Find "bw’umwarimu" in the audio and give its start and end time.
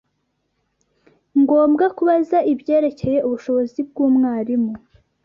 3.89-4.73